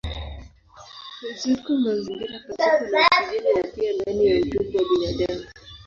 [1.39, 5.43] Ziko mazingira pasipo na oksijeni na pia ndani ya utumbo wa binadamu.